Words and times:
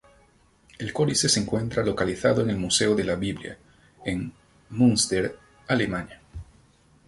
El 0.79 0.93
códice 0.93 1.29
se 1.29 1.39
encuentra 1.41 1.85
localizado 1.85 2.41
en 2.41 2.49
el 2.49 2.57
Museo 2.57 2.95
de 2.95 3.03
la 3.03 3.13
Biblia, 3.13 3.59
en 4.03 4.33
Münster, 4.71 5.37
Alemania. 5.67 6.19